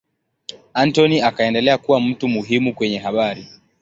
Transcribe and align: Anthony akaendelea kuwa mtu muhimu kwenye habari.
Anthony 0.73 1.21
akaendelea 1.21 1.77
kuwa 1.77 2.01
mtu 2.01 2.27
muhimu 2.27 2.73
kwenye 2.73 2.97
habari. 2.97 3.47